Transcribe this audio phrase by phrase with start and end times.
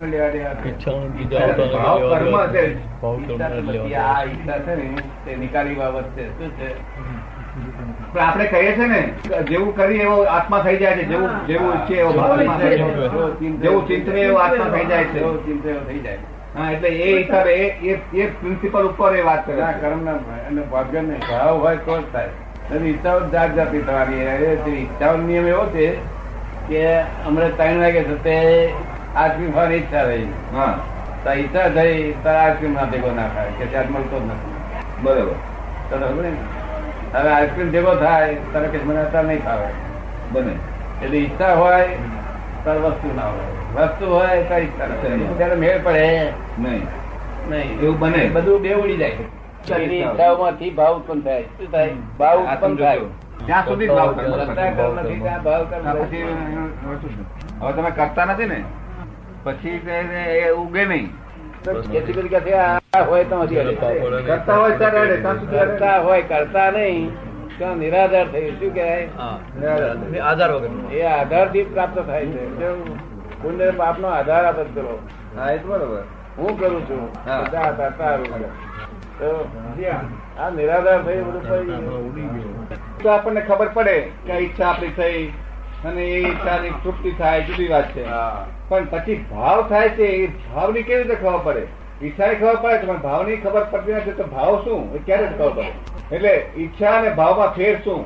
[0.00, 0.68] લેવા દેવા નથી.
[0.68, 2.62] ઈચ્છાનું બીજા આવતા ભાવ લેવા કર્મ દેવા છે.
[2.64, 2.84] નથી.
[2.96, 4.86] ભાવ કર્મ ઈચ્છા તો લેવા પછી દેવા આ ઈચ્છા છે ને
[5.24, 6.68] તે નિકાલી બાબત છે શું છે
[8.06, 9.00] પણ આપણે કહીએ છે ને
[9.44, 12.10] જેવું કરીએ એવો આત્મા થઈ જાય છે જેવું જેવું ઈચ્છે એવો.
[13.60, 16.20] જેવું ચિંતવે એવો આત્મા થઈ જાય છે ચિંતવે ચિંતે થઈ જાય
[16.54, 17.52] હા એટલે એ હિસાબે
[18.14, 22.06] એ પ્રિન્સિપલ ઉપર એ વાત કરે કર્મ ના અને ભાગ્ય ને ભાવ હોય તો જ
[22.12, 22.30] થાય
[22.84, 24.22] ઈચ્છાઓ જાત જાતિ થવાની
[24.76, 25.86] ઈચ્છાઓ નિયમ એવો છે
[26.68, 26.82] કે
[27.24, 28.36] હમણાં ત્રણ વાગે છે તે
[29.16, 30.26] આઈસ્ક્રીમ ખાવાની ઈચ્છા થઈ.
[30.54, 30.78] હા.
[31.24, 34.52] તો ઈચ્છા થઈ તારે આઈસ્ક્રીમ ના ભેગો ના ખાય કે ત્યાં મળતો જ નથી.
[35.02, 35.32] બરોબર.
[35.90, 36.32] તો ખબર ને?
[37.14, 39.66] હવે આઈસ્ક્રીમ ભેગો થાય તારે કે મને અત્યારે નહીં ખાવે
[40.32, 40.54] બને.
[41.04, 41.88] એટલે ઈચ્છા હોય
[42.64, 43.48] તારે વસ્તુ ના હોય.
[43.74, 44.86] વસ્તુ હોય તો ઈચ્છા.
[45.36, 46.32] ત્યારે મેળ પડે.
[46.58, 46.86] નહીં.
[47.48, 47.80] નહીં.
[47.80, 48.28] એવું બને.
[48.28, 49.12] બધું બે ઉડી જાય.
[49.78, 51.42] ઈચ્છાઓમાંથી ભાવ ઉત્પન્ન થાય.
[51.42, 51.90] શું થાય?
[52.18, 53.00] ભાવ ઉત્પન્ન થાય.
[53.46, 55.86] ત્યાં સુધી ભાવ કર્મ નથી ત્યાં ભાવ કર્મ
[57.60, 58.64] હવે તમે કરતા નથી ને?
[59.44, 61.08] પછી એ ઉગે નહીં.
[61.92, 63.74] કેટલી બધી કે છે, આ હોય તો હજી અડે.
[63.74, 66.22] કરતા હોય ત્યારે અડે, ત્યાં સુધી અડે.
[66.22, 67.10] કરતા નહીં.
[67.78, 70.20] નિરાધાર થયું શું કહેવાય?
[70.20, 72.44] આધાર વગર એ આધારથી પ્રાપ્ત થાય છે.
[73.42, 74.80] પુણ્ય પાપ નો આધાર આપે છે
[75.36, 76.02] હા એ બરોબર.
[76.38, 77.12] હું કરું છું.
[79.18, 79.48] તો
[80.40, 85.26] આ નિરાધાર થયું બધું તો આપણને ખબર પડે કે ઈચ્છા આપણી થઈ
[85.84, 88.06] અને એ ઈચ્છાની તૃપ્તિ થાય જુદી વાત છે.
[88.08, 88.46] હા.
[88.70, 91.62] પણ પછી ભાવ થાય છે એ ભાવની કેવી રીતે ખબર પડે?
[92.02, 94.94] ઈચ્છાની ખબર પડે છે પણ ભાવની ખબર પડતી નથી તો ભાવ શું?
[94.94, 95.72] એ ક્યારે ખબર પડે?
[96.16, 98.04] એટલે ઈચ્છા અને ભાવમાં ફેર શું?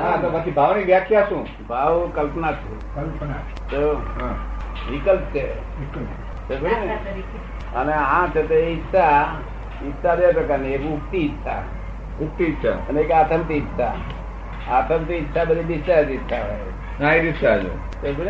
[0.00, 1.46] હા તો પછી ભાવની વ્યાખ્યા શું?
[1.68, 2.70] ભાવ કલ્પના છે.
[3.70, 3.82] તો
[4.90, 5.46] વિકલ્પ છે?
[7.74, 9.26] અને આ છે તે ઈચ્છા
[9.84, 10.74] ઈચ્છા બે પ્રકારની.
[10.74, 11.62] એક ઉગતી ઈચ્છા.
[12.20, 12.76] ઉગતી ઈચ્છા.
[12.88, 13.94] અને એક આથમતી ઈચ્છા.
[14.70, 16.58] આથમતી ઈચ્છા બધી ડિસ્ચાર્જ ઈચ્છા હોય.
[17.00, 17.78] હા એ ડિસ્ચાર્જ હોય.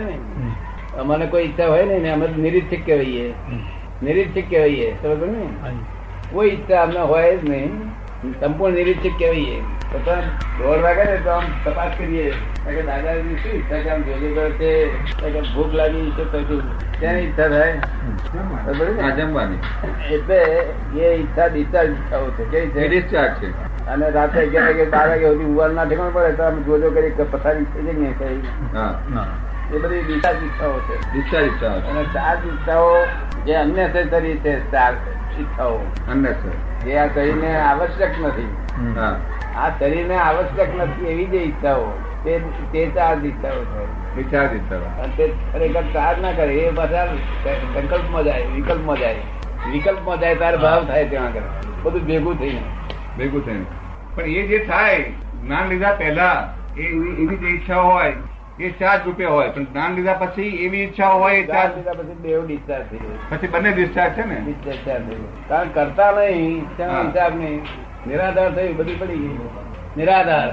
[0.00, 0.18] ને?
[0.98, 3.32] અમને કોઈ ઈચ્છા હોય ને અમે નિરીક્ષક કહેવાઈએ.
[4.02, 4.92] નિરીક્ષક કહેવાઈએ.
[4.92, 5.46] સમજ ને?
[6.32, 7.90] કોઈ ઈચ્છા અમને હોય જ નહીં.
[8.40, 9.60] સંપૂર્ણ નિરીક્ષક કહેવાઈએ.
[9.92, 10.14] તો તો
[10.58, 12.30] દોઢ વાગે ને તો આમ તપાસ કરીએ.
[12.64, 13.88] કે દાદાજી શું ઈચ્છા છે?
[13.88, 16.62] આમ જોજો કરે છે કે ભૂખ લાગી છે તો શું?
[17.16, 17.80] ઈચ્છા થાય?
[19.16, 19.58] જમવાની.
[20.14, 20.36] એટલે
[21.00, 22.88] એ ઈચ્છા ડિસ્ચાર્જ ઈચ્છાઓ છે કેવી છે?
[22.88, 23.50] ડિસ્ચાર્જ છે.
[23.86, 27.10] અને રાતે અગિયાર વાગે બાર વાગે સુધી ઊંઘવાનું ના ઠેકાણ પડે તો આમ જોજો કરી
[27.10, 28.38] કે પથારી થઈ જાય ને કઈ.
[28.74, 29.02] હા.
[29.70, 30.96] એ બધી દિશા ઈચ્છાઓ છે.
[31.12, 32.92] દિશા ઈચ્છા અને ચાર ઈચ્છાઓ
[33.46, 34.92] જે અનનેસેસરી છે ચાર
[35.40, 35.76] ઈચ્છાઓ
[36.12, 36.52] અંદર છે
[36.84, 38.50] જે આ શરીરને આવશ્યક નથી.
[39.56, 41.84] આ શરીરને આવશ્યક નથી એવી જે ઈચ્છાઓ
[42.24, 42.38] તે
[42.72, 43.84] તે ચાર દિશાઓ છે.
[44.14, 47.06] ડિસ્ચાર્જ ઈચ્છા તે ખરેખર ચાર ના કરે એ બધા
[47.74, 49.16] સંકલ્પમાં જાય વિકલ્પમાં જાય.
[49.72, 51.40] વિકલ્પમાં જાય ત્યારે ભાવ થાય ત્યાં આગળ.
[51.82, 52.62] બધું ભેગું થઈને.
[53.18, 53.64] ભેગું થઈને.
[54.14, 55.00] પણ એ જે થાય
[55.42, 56.36] જ્ઞાન લીધા પહેલા
[56.76, 58.12] એ એવી એવી જે ઈચ્છા હોય
[58.60, 62.14] એ ચાર્જ રૂપે હોય પણ જ્ઞાન લીધા પછી એવી ઈચ્છા હોય ચાર ચાર્જ લીધા પછી
[62.14, 63.36] બેવ ડિસ્ચાર્જ થઈ જાય.
[63.36, 64.34] પછી બંને ડિસ્ચાર્જ છે ને?
[64.34, 65.48] ડિસ્ચાર્જ થઈ જાય.
[65.48, 66.62] કારણ કરતા નહીં.
[66.62, 67.62] હિસાબ નહીં.
[68.06, 69.50] નિરાધાર થયું બધું પડી ગયું
[69.96, 70.48] નિરાધાર.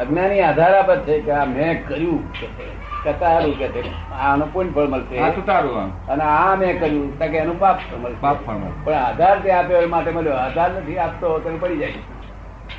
[0.00, 2.32] અજ્ઞાની આધાર આપે છે કે આ મેં કર્યું.
[2.32, 3.04] કે છે.
[3.04, 4.12] કરતા સારું કે છે.
[4.12, 5.46] આનું પુણ્ય ફળ મળશે.
[5.46, 7.18] તારું અને આ મેં કર્યું.
[7.18, 8.16] તો કે એનું પાપ મળશે.
[8.20, 8.54] પાપ ફળ.
[8.84, 10.32] પણ આધાર તે આપ્યો એ માટે મળ્યો.
[10.32, 11.92] આધાર નથી આપતો તો પડી જાય.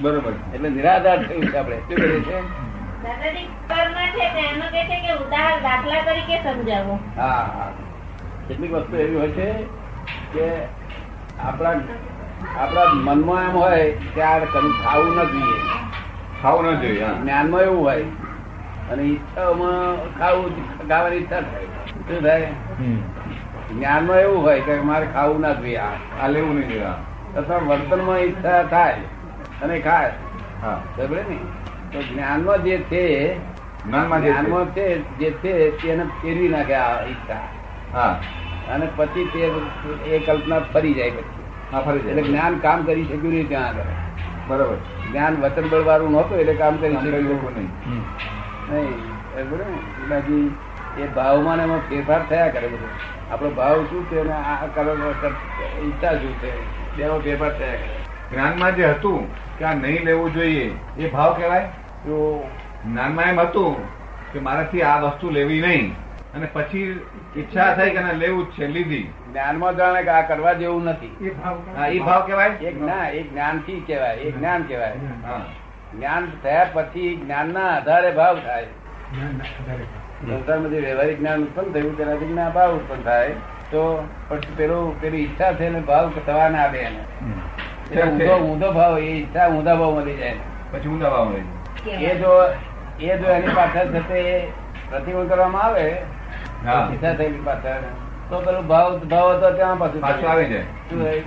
[0.02, 1.76] બરોબર એટલે નિરાધાર થયું છે આપણે.
[1.76, 2.42] શું કરીએ છીએ?
[3.06, 6.96] દાદાજી કર્મ છે તો એમાં કે છે કે ઉદાહરણ દાખલા તરીકે સમજાવો.
[7.18, 7.72] હા હા.
[8.48, 9.48] કેટલીક વસ્તુ એવી હોય છે
[10.34, 10.46] કે
[11.40, 11.74] આપણા
[12.60, 14.40] આપણા મનમાં એમ હોય કે આ
[14.84, 15.60] ખાવું ન જોઈએ.
[16.42, 18.06] ખાવું ન જોઈએ જ્ઞાનમાં એવું હોય.
[18.92, 20.52] અને ઈચ્છાઓમાં ખાવું
[20.90, 21.68] ખાવાની ઈચ્છા થાય.
[22.08, 22.50] શું થાય.
[23.70, 26.28] જ્ઞાનમાં એવું હોય કે મારે ખાવું ના જોઈએ આ.
[26.28, 26.88] લેવું નહીં જોઈએ
[27.36, 28.98] અથવા તથા વર્તનમાં ઈચ્છા થાય
[29.64, 30.12] અને ખાય.
[30.62, 30.78] હા.
[30.98, 31.38] બરાબર ને?
[31.96, 35.18] તો જ્ઞાનમાં જે છે જ્ઞાનમાં જે છે.
[35.18, 37.40] જે છે તેને ફેરવી નાખે આ ઈચ્છા.
[37.94, 38.20] હા.
[38.70, 39.40] અને પછી તે
[40.10, 41.44] એ કલ્પના ફરી જાય પછી.
[41.72, 43.82] હા ફરી એટલે જ્ઞાન કામ કરી શક્યું નહીં ત્યાં આગળ.
[44.48, 44.76] બરોબર.
[45.12, 47.70] જ્ઞાન વચન બળ વાળું નહોતું એટલે કામ કરી શક્યું નહીં.
[48.70, 48.90] નહીં
[49.36, 50.08] ને?
[50.10, 50.56] બાકી
[50.98, 53.34] એ ભાવમાં એમાં ફેરફાર થયા કરે બધું.
[53.34, 54.98] આપણો ભાવ શું છે અને આ કલર
[55.86, 56.52] ઈચ્છા શું છે
[56.98, 57.98] બેમાં ફેરફાર થયા કરે.
[58.32, 61.70] જ્ઞાનમાં જે હતું કે આ નહીં લેવું જોઈએ એ ભાવ કહેવાય?
[62.06, 63.76] જ્ઞાનમાં એમ હતું
[64.34, 65.88] કે મારાથી આ વસ્તુ લેવી નહીં.
[66.36, 67.00] અને પછી
[67.38, 69.08] ઈચ્છા થઈ કે લેવું જ છે લીધી.
[69.32, 71.32] જ્ઞાનમાં જાણે કે આ કરવા જેવું નથી.
[71.76, 74.98] હા એ ભાવ કેવાય એક ના એ જ્ઞાનથી કેવાય એ જ્ઞાન કેવાય
[75.94, 78.68] જ્ઞાન થયા પછી જ્ઞાનના આધારે ભાવ થાય.
[80.28, 83.34] સંસારમાં જે વ્યવહારિક જ્ઞાન ઉત્પન્ન થયું તેનાથી જ્ઞાન ભાવ ઉત્પન્ન થાય.
[83.72, 83.84] તો
[84.30, 87.04] પછી પેલું પેલી ઈચ્છા છે ને ભાવ થવા ના આવે એને.
[88.02, 90.36] ઊંધો ઊંધો ભાવ એ ઈચ્છા ઊંધા ભાવ મળી જાય.
[90.72, 91.55] પછી ઊંધા ભાવ મળે
[91.92, 92.54] એ જો
[93.00, 94.48] એ જો એની પાછળ થશે
[94.90, 95.98] પ્રતિકૂળ કરવામાં આવે.
[97.18, 97.82] થયેલી પાછળ.
[98.30, 100.62] તો પેલું ભાવ ભાવ હતો ત્યાં પાછું પાછું આવી જાય.
[100.62, 101.24] શું થાય?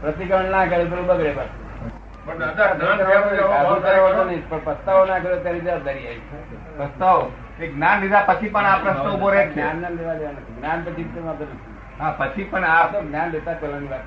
[0.00, 1.66] પ્રતિક્રમણ ના કરે પેલું બગડે પાછું.
[2.26, 2.44] જ્ઞાન
[4.64, 6.20] પસ્તાવો ના કર્યો જવાબદારી આવી
[8.02, 10.56] લીધા પછી પણ આ પ્રશ્ન ઊભો રહે જ્ઞાન ના લેવા દેવા નથી.
[10.56, 11.04] જ્ઞાન પછી
[12.00, 14.00] હા પછી પણ આ તો જ્ઞાન લેતા પહેલાની વાત.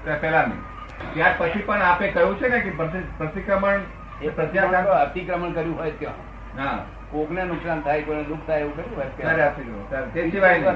[1.14, 2.70] ત્યાર પછી પણ આપે કહ્યું છે ને કે
[3.18, 3.80] પ્રતિક્રમણ
[4.22, 6.16] એ પ્રત્યાઘાત અતિક્રમણ કર્યું હોય ત્યાં.
[6.58, 6.80] હા.
[7.12, 10.02] કોકને નુકસાન થાય કોઈને દુઃખ થાય એવું કર્યું હોય ત્યારે આપી દો.
[10.14, 10.76] તે સિવાય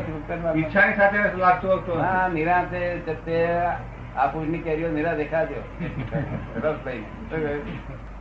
[0.55, 3.37] ઈચ્છાની સાથે લાગતું હતું હા નિરાંતે ચત્તે
[4.17, 5.61] આ પુરુષની કેરીઓ નિરા દેખાજો?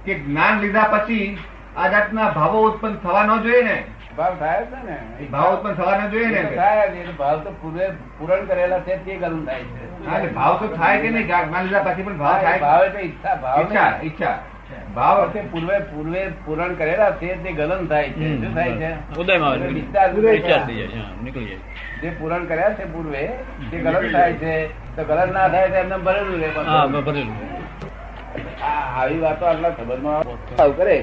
[0.05, 1.39] કે જ્ઞાન લીધા પછી
[1.77, 3.85] આ જાતના ભાવો ઉત્પન્ન થવા ન જોઈએ ને.
[4.17, 5.27] ભાવ થાય છે ને.
[5.27, 6.43] ભાવ ઉત્પન્ન થવા ન જોઈએ ને.
[6.57, 10.33] થાય ભાવ તો પૂરે પૂરણ કરેલા છે તે ગરમ થાય છે.
[10.33, 11.27] ભાવ તો થાય કે નહીં?
[11.27, 12.59] જ્ઞાન લીધા પછી પણ ભાવ થાય.
[12.59, 14.39] ભાવ એટલે ઈચ્છા ભાવ ઈચ્છા ઈચ્છા.
[14.97, 18.27] ભાવ તે પૂર્વે પૂર્વે પૂરણ કરેલા છે તે ગલન થાય છે.
[18.43, 18.91] શું થાય છે?
[19.21, 19.87] ઉદયમાં નીકળી
[21.49, 21.59] જાય.
[22.03, 23.23] જે પૂરણ કર્યા છે પૂર્વે
[23.71, 24.53] તે ગલન થાય છે.
[24.97, 26.51] તો ગલન ના થાય તો એમને ભરેલું રહે
[27.07, 27.37] ભરેલું.
[28.99, 30.23] આવી વાતો આટલા સંબંધમાં
[30.81, 30.97] કરે.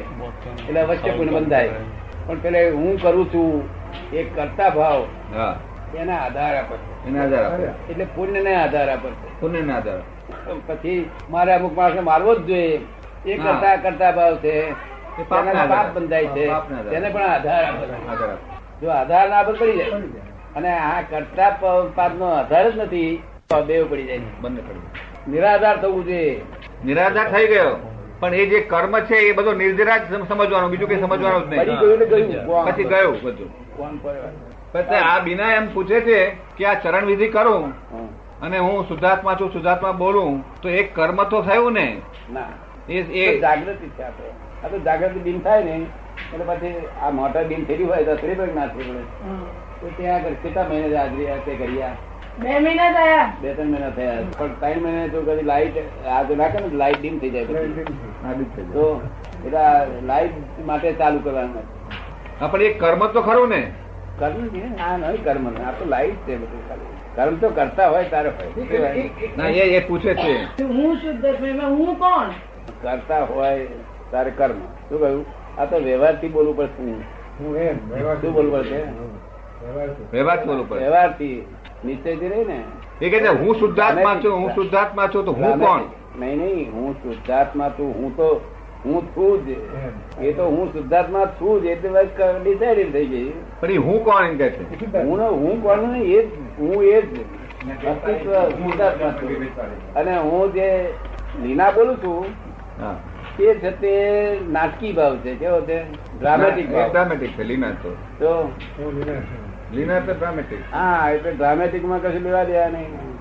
[0.67, 1.71] એટલે અવશ્ય પુણ્ય બંધાય
[2.27, 3.49] પણ પેલે હું કરું છું
[4.13, 5.01] એ કરતા ભાવ
[6.01, 6.75] એના આધાર આપે
[7.07, 7.67] એના આધાર આપે.
[7.91, 9.09] એટલે પુણ્ય ને આધાર આપે
[9.41, 10.01] પુણ્યના આધાર
[10.67, 10.99] પછી
[11.35, 12.79] મારે અમુક માણસ મારવો જ જોઈએ.
[13.25, 14.71] એ કરતા કરતા ભાવ છે.
[15.69, 16.47] પાપ બંધાય છે.
[16.89, 17.87] તેને પણ આધાર આપે
[18.81, 19.89] જો આધાર ના આપે પડી જાય.
[20.55, 21.49] અને આ કરતા
[21.95, 24.19] પાપ નો આધાર જ નથી તો બેવ પડી જાય.
[24.41, 26.41] બંને પડી નિરાધાર થવું જોઈએ.
[26.85, 27.95] નિરાધાર થઈ ગયો.
[28.19, 31.65] પણ એ જે કર્મ છે એ બધો નિર્જરાજ સમ- સમજવાનું બીજું કઈ સમજવાનું જ નહીં.
[32.65, 33.69] પછી ગયું બધું.
[34.71, 37.73] પછી આ બીના એમ પૂછે છે કે આ ચરણ વિધિ કરું
[38.41, 41.97] અને હું શુદ્ધાત્મા છું શુદ્ધાત્મા બોલું તો એક કર્મ તો થયું ને?
[42.33, 42.43] ના.
[42.89, 44.29] એ જાગૃતિ છે આપણે
[44.63, 45.75] આ તો જાગૃતિ બિન થાય ને
[46.33, 46.75] એટલે પછી
[47.05, 49.03] આ મોટર બિન થઈ હોય તો શ્રી ના થઈ પડે
[49.81, 51.91] તો ત્યાં આગળ કેટલા મહિને હાજરી તે કર્યા?
[52.39, 53.33] બે મહિના થયા.
[53.41, 54.15] બે ત્રણ મહિના થયા.
[54.37, 57.45] પણ ત્રણ મહિને તો કદી લાઈટ આ તો નાખે ને લાઈટ ડીમ થઈ જાય.
[58.73, 59.01] તો
[59.45, 59.63] એટલે
[60.05, 61.63] લાઈટ માટે ચાલુ કરવાનું
[62.41, 63.61] આપણે પણ એક કર્મ તો ખરું ને.
[64.19, 64.63] કર્મ છે?
[64.69, 64.83] ને?
[64.83, 65.67] આ નહીં કર્મ નહીં.
[65.67, 66.93] આ તો લાઈટ છે બધું ખાલી.
[67.15, 69.09] કર્મ તો કરતા હોય તારે હોય.
[69.37, 70.37] ના એ એ પૂછે છે.
[70.63, 71.25] હું શુદ્ધ
[71.61, 72.29] હું કોણ?
[72.81, 73.67] કરતા હોય
[74.11, 74.59] તારે કર્મ.
[74.89, 75.25] શું કહ્યું?
[75.57, 76.83] આ તો વ્યવહારથી બોલવું પડશે
[77.37, 78.79] શું બોલવું પડશે?
[80.13, 81.39] વ્યવહાર બોલવું પડે વ્યવહારથી.
[81.85, 82.59] નિશ્ચયથી રહી ને?
[83.01, 85.83] એ કે છે હું શુદ્ધાત્મા છું હું શુદ્ધાત્મા છું તો હું કોણ?
[86.19, 88.29] નહીં નહીં હું શુદ્ધાત્મા છું હું તો
[88.85, 89.57] હું છું જ.
[90.21, 92.09] એ તો હું શુદ્ધાત્મા છું જ એટલે બસ
[92.43, 93.31] ડિસાઇડેડ થઈ ગઈ.
[93.61, 94.63] પણ હું કોણ એમ કે છે?
[94.97, 96.21] હું ને હું કોણ નહીં એ
[96.59, 97.25] હું એ જ.
[97.93, 99.31] અસ્તિત્વ શુદ્ધાત્મા છું.
[99.95, 100.67] અને હું જે
[101.43, 102.19] લીના બોલું છું
[103.71, 105.35] તે નાટકી ભાવ છે.
[105.35, 105.83] કેવો છે?
[106.19, 107.95] ડ્રામેટિક ડ્રામેટિક છે લીના તો.
[108.19, 108.51] તો?
[109.73, 113.19] લીના તો ડ્રામેટિક હા એટલે ડ્રામેટિકમાં કશું લેવા દેવા નહીં.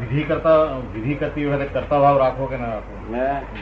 [0.00, 0.56] વિધિ કરતા
[0.94, 2.94] વિધિ કરતી વખતે કરતા ભાવ રાખો કે ના રાખો?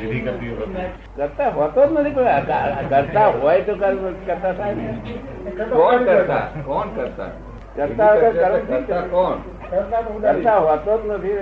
[0.01, 0.85] વિધિ કરતી વખતે.
[1.17, 2.25] કરતા હોતો જ નથી કોઈ
[2.89, 4.99] કરતા હોય તો કરતા થાય ને.
[5.65, 6.47] કોણ કરતા?
[6.65, 7.31] કોણ કરતા?
[7.77, 9.01] કરતા વગર કરતા.
[9.01, 9.37] કોણ?
[10.21, 11.39] કરતા હોતો જ નથી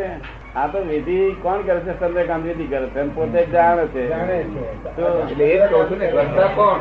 [0.58, 1.92] આ તો વિધિ કોણ કરે છે?
[2.00, 3.00] ચંદ્રકાંત વિધિ કરે છે.
[3.00, 4.02] એમ પોતે જાણે છે.
[4.06, 6.80] એટલે એ કહું છું ને કરતા કોણ?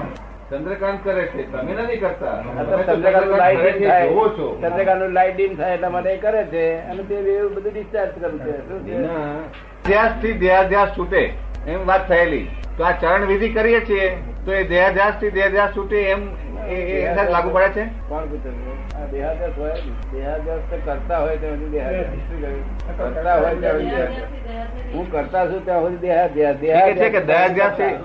[0.52, 1.42] ચંદ્રકાંત કરે છે.
[1.52, 2.36] તમે નથી કરતા.
[2.36, 4.08] આ તો તમે તો ચંદ્રકાંતનું લાઇટ ડીમ થાય
[4.38, 4.48] છો.
[4.62, 6.64] ચંદ્રકાંતનું લાઇટ ડીમ થાય એટલા માટે કરે છે.
[6.92, 7.16] અને તે
[7.56, 8.30] બધું ડિસ્ચાર્જ કરે
[8.86, 8.96] છે.
[10.72, 11.22] ધ્યાસ છૂટે
[11.68, 12.46] એમ વાત થયેલી.
[12.78, 14.08] તો આ ચરણ વિધિ કરીએ છીએ.
[14.46, 16.22] તો એ દેહાધ્યાસથી દેહાધ્યાસ છૂટે એમ
[17.36, 17.84] લાગુ પડે છે?
[18.10, 18.52] કોણ પૂછે?
[19.12, 19.76] દેહાદ્યાસ હોય
[20.12, 22.12] દેહાદ્યાસ તો કરતા હોય દેહાદ્યાસ.
[23.00, 24.12] કરતા હોય ત્યાં
[24.94, 26.90] હું કરતા છું ત્યાં સુધી દેહાદ્યાસ.
[26.90, 27.96] એ છે કે દેહાધ્યાસથી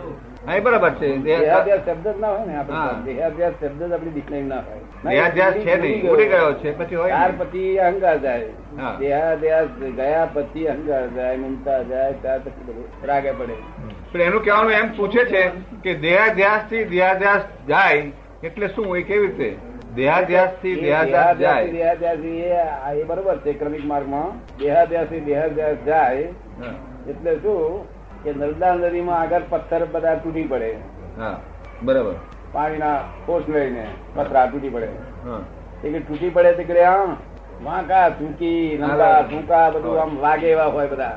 [0.65, 1.09] બરાબર છે.
[1.27, 4.81] દેહાધ્યાસ શબ્દ જ ના હોય ને આપણે દેહાધ્યાસ શબ્દ જ આપણી ડિક્લેમ ના હોય.
[5.05, 6.09] દેહાધ્યાસ છે નહીં.
[6.13, 8.49] ઉડી ગયો છે પછી હોય ત્યાર પછી અહંકાર જાય.
[9.03, 13.57] દેહાધ્યાસ દેહાદ્યાસ ગયા પછી અહંકાર જાય મમતા જાય ત્યાર પછી બધું રાગે પડે.
[14.13, 15.43] પણ એનું કહેવાનું એમ પૂછે છે
[15.85, 18.03] કે દેહાધ્યાસથી દેહાધ્યાસ જાય
[18.45, 19.57] એટલે શું હોય કેવી રીતે?
[19.95, 21.67] દેહાધ્યાસ દેહાધ્યાસ જાય.
[21.69, 24.31] દેહાદ્યાસી એ બરોબર છે ક્રમિક માર્ગમાં.
[24.59, 26.29] દેહાદ્યાસી દેહાદ્યાસ જાય.
[27.09, 27.87] એટલે શું
[28.25, 30.71] કે નર્મદા નદીમાં આગળ પથ્થર બધા તૂટી પડે.
[31.19, 31.35] હા
[31.83, 32.15] બરાબર.
[32.53, 32.97] પાણીના
[33.27, 34.89] કોષ લઈને પથરા તૂટી પડે.
[35.85, 37.17] એ તૂટી પડે તે કે આમ
[37.65, 41.17] વાંકા ચૂકી નંદા ટૂંકા બધું આમ વાગે એવા હોય બધા.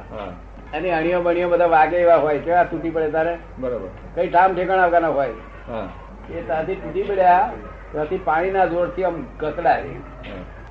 [0.74, 2.40] એની અને અણીઓ બણીઓ બધા વાગે એવા હોય.
[2.40, 3.38] કેવા તૂટી પડે તારે?
[3.60, 3.90] બરોબર.
[4.16, 5.30] કઈ ઠામ ઠેકાણા વગરના હોય.
[5.68, 5.88] હા.
[6.34, 7.52] એ ત્યાંથી તૂટી પડ્યા
[7.92, 9.84] ત્યાંથી પાણીના જોરથી આમ કતડાય.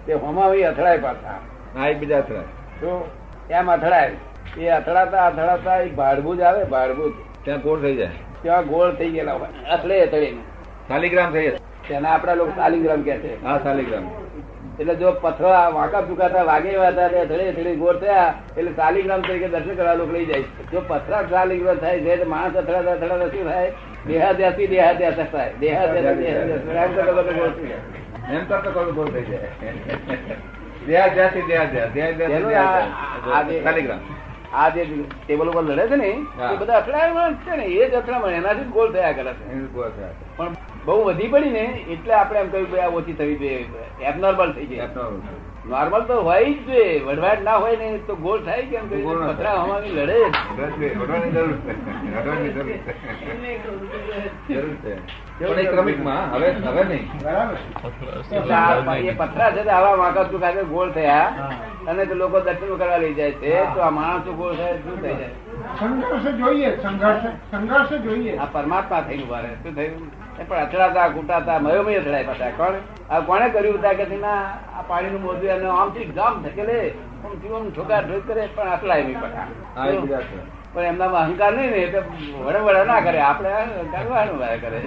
[0.06, 1.38] તે હોમાવી અથડાય પાછા.
[1.74, 2.48] હા એ બીજા અથડાય.
[2.80, 3.08] તો
[3.50, 4.10] એમ અથડાય.
[4.58, 7.14] એ અથડાતા અથડાતા એક ભાડભૂજ આવે ભાડભૂજ.
[7.44, 8.10] ત્યાં ગોળ થઈ જાય.
[8.42, 9.48] ત્યાં ગોળ થઈ ગયેલા હોય.
[9.70, 10.42] અથડે અથડીને
[10.88, 11.58] શાલિગ્રામ થઈ જાય.
[11.88, 13.44] તેના આપડા લોકો શાલિગ્રામ કે છે.
[13.44, 14.04] હા શાલિગ્રામ.
[14.80, 19.22] એટલે જો પથરો વાંકા ચુકાતા વાગે એવા હતા અથડે થડે થડે ગોળ થયા એટલે શાલિગ્રામ
[19.22, 23.46] તરીકે દર્શન કરવા લોકો લઈ જાય જો પથરા શાલિગ્રામ થાય છે માણસ અથડાતા અથડાતા શું
[23.50, 23.70] થાય?
[24.06, 25.52] દેહાદ્યાસી દેહાદ્યાસ થાય.
[25.60, 26.16] દેહાદ્યાસ
[28.32, 29.40] એમ કરતા કરતા ગોળ થઈ જાય.
[34.54, 34.86] આ- જે-
[35.26, 36.06] ટેબલ ઉપર લડે છે ને.
[36.52, 39.52] એ બધા અથડામણ છે ને એ જ અથડામણ એનાથી ગોલ થયા કરે છે.
[40.36, 43.66] પણ બહુ વધી પડી ને એટલે આપણે એમ કહ્યું કે આ ઓછી થવી જોઈએ.
[44.02, 44.78] એબનોર્મલ થઈ જાય.
[45.68, 49.14] નોર્મલ તો હોય જ જોઈએ વડવાટ ના હોય ને તો ગોળ થાય કેમ કે પતરા
[49.14, 49.34] ના થાય.
[49.34, 50.94] પથરા હવામાં લડે જરૂર છે.
[50.94, 51.74] વઢવાની જરૂર છે.
[54.54, 54.96] જરૂર છે.
[55.38, 57.10] પણ એ ક્રમિકમાં, હવે હવે નહીં.
[58.32, 61.50] એટલે આ એ પથરા છે તે આવા વાંકા ચૂકા છે ગોળ થયા.
[61.88, 63.66] અને તો લોકો દર્શન કરવા લઈ જાય છે.
[63.74, 65.30] તો આ માણસો ગોળ થાય શું થઈ જાય?
[65.80, 68.36] સંઘર્ષ જોઈએ સંઘર્ષ સંઘર્ષ જોઈએ.
[68.36, 70.10] આ પરમાત્મા થયું મારે શું થયું?
[70.48, 72.50] પણ અથડાતા કૂટાતા મયોમય અથડાય પાછા.
[72.50, 72.74] કોણ?
[73.10, 74.40] આ કોણે કર્યું હતા કે ના
[74.72, 76.76] આ પાણીનું મોજું એને આમથી ગામ ધકેલે
[77.20, 80.38] આમ જીવન ઠોકા ઠોક કરે પણ આટલા એવી છે.
[80.74, 82.00] પણ એમના અહંકાર નહીં ને એટલે
[82.40, 84.78] વડે વડે ના કરે આપણે અહંકાર વાળું કરે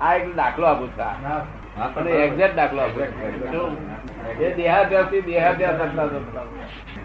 [0.00, 1.40] આ એક દાખલો આપું છું આ.
[2.20, 3.04] એક્ઝેક્ટ દાખલો આપું?
[4.40, 6.50] એ દેહાદ્યાસથી દેહાદ્યાસ અથડાતો અથડાતો.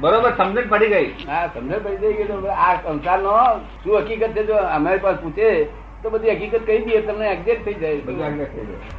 [0.02, 3.36] બરોબર સમજણ પડી ગઈ હા સમજ પડી ગઈ કે તો આ સંસારનો
[3.82, 5.50] શું હકીકત છે જો અમારી પાસે પૂછે
[6.08, 8.02] તો બધી હકીકત કહી દઈએ તમને એક્ઝેક્ટ થઈ જાય.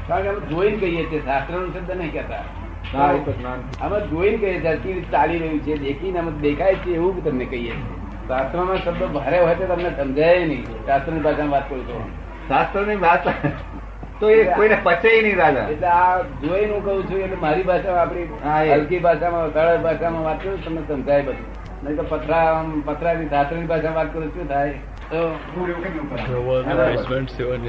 [0.09, 2.45] કારણ કે અમે જોઈને કહીએ છીએ શાસ્ત્રનું શબ્દ નહીં કહેતા.
[3.85, 7.47] અમે જોઈને કહીએ છીએ કેવી રીતે ચાલી રહ્યું છે દેખીને અમે દેખાય છે એવું તમને
[7.55, 7.97] કહીએ છીએ.
[8.29, 10.65] શાસ્ત્રમાં શબ્દ ભારે હોય તો તમને સમજાય નહીં.
[10.89, 11.97] શાસ્ત્રની ભાષામાં વાત કરું તો.
[12.49, 13.23] શાસ્ત્રની વાત
[14.21, 18.03] તો એ કોઈને પચે નહીં રાજા એટલે આ જોઈને હું કહું છું એટલે મારી ભાષામાં
[18.03, 18.27] આપણી.
[18.75, 21.49] હલકી ભાષામાં સરળ ભાષામાં વાત કરું તમને સમજાય બધું.
[21.83, 22.47] નહીં તો પથરા
[22.87, 24.79] પથરાની ની ભાષામાં વાત કરું શું થાય.
[25.11, 25.39] તો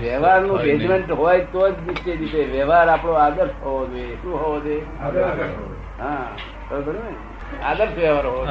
[0.02, 4.16] વ્યવહારનું બેઝમેન્ટ હોય તો જ નીચે જીતે વ્યવહાર આપણો આદર્શ હોવો જોઈએ.
[4.16, 4.84] શું હોવો જોઈએ?
[6.00, 6.28] હા
[6.70, 7.14] બરોબર ને?
[7.64, 8.46] આદર્શ વ્યવહાર હોવો.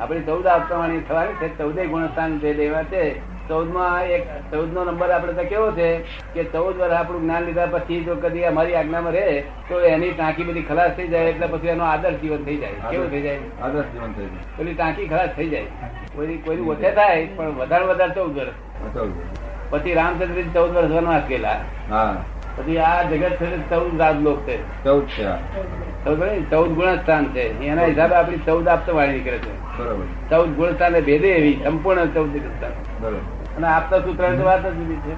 [0.00, 5.10] આપણી ચૌદ આપવાની થવાની છે ચૌદે ગુણસ્થાન ભેદ એવા છે ચૌદમાં એક ચૌદ નો નંબર
[5.10, 5.88] આપડે તો કેવો છે
[6.34, 10.44] કે ચૌદ વર્ષ આપણું જ્ઞાન લીધા પછી જો કદી અમારી આજ્ઞામાં રહે તો એની ટાંકી
[10.44, 12.76] બધી ખલાસ થઈ જાય એટલે પછી એનો આદર્શ જીવન થઈ જાય.
[12.90, 13.38] કેવું થઈ જાય?
[13.62, 14.46] આદર્શ જીવન થઈ જાય.
[14.58, 15.66] પેલી ટાંકી ખલાસ થઈ જાય.
[16.16, 18.56] કોઈ કોઈ ઓછે થાય પણ વધારે વધારે ચૌદ વર્ષ
[19.70, 21.58] પછી રામચંદ્ર ચૌદ વર્ષ વનવાસ ગયેલા
[22.56, 24.56] પછી આ જગત છે ચૌદ રાજલોક છે.
[24.84, 25.24] ચૌદ છે
[26.50, 27.44] ચૌદ ગુણસ્થાન છે.
[27.68, 29.52] એના હિસાબે આપણી ચૌદ આપતો વાળી નીકળે છે.
[29.78, 30.04] બરોબર.
[30.30, 32.74] ચૌદ ગુણસ્થાન ભેદે એવી સંપૂર્ણ ચૌદ ગુણસ્થાન.
[33.00, 33.35] બરોબર.
[33.56, 35.12] અને આપતા સૂત્ર વાત જ જુદી છે?